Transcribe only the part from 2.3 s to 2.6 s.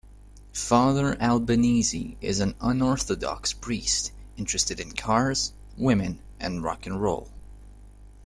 an